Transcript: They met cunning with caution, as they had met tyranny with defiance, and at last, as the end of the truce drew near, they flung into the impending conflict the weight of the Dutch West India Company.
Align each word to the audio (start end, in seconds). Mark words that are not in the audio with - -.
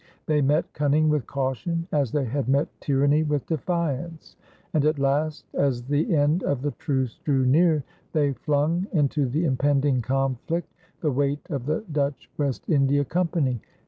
They 0.25 0.41
met 0.41 0.73
cunning 0.73 1.09
with 1.09 1.27
caution, 1.27 1.87
as 1.91 2.11
they 2.11 2.25
had 2.25 2.49
met 2.49 2.67
tyranny 2.81 3.21
with 3.21 3.45
defiance, 3.45 4.35
and 4.73 4.83
at 4.83 4.97
last, 4.97 5.45
as 5.53 5.83
the 5.83 6.15
end 6.15 6.41
of 6.41 6.63
the 6.63 6.71
truce 6.71 7.19
drew 7.23 7.45
near, 7.45 7.83
they 8.11 8.33
flung 8.33 8.87
into 8.93 9.27
the 9.27 9.45
impending 9.45 10.01
conflict 10.01 10.73
the 11.01 11.11
weight 11.11 11.45
of 11.51 11.67
the 11.67 11.81
Dutch 11.91 12.31
West 12.39 12.67
India 12.67 13.05
Company. 13.05 13.61